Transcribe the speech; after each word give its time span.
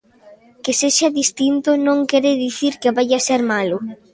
Que 0.63 0.71
sexa 0.81 1.07
distinto 1.21 1.69
non 1.87 1.99
quere 2.09 2.31
dicir 2.45 2.73
que 2.81 2.93
vaia 2.97 3.19
ser 3.27 3.41
malo. 3.53 3.77